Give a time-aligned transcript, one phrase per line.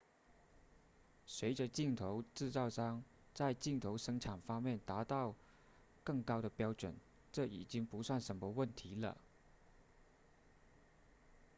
[1.27, 3.03] 随着镜头制造商
[3.35, 5.35] 在镜头生产方面达到
[6.03, 6.95] 更高的标准
[7.31, 9.15] 这已经不算什么问题了